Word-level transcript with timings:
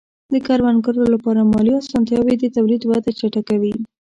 د 0.31 0.33
کروندګرو 0.45 1.03
لپاره 1.13 1.47
مالي 1.51 1.71
آسانتیاوې 1.81 2.35
د 2.39 2.45
تولید 2.55 2.81
وده 2.85 3.11
چټکوي. 3.19 3.73